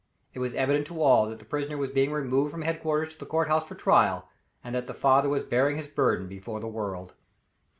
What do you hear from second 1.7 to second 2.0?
was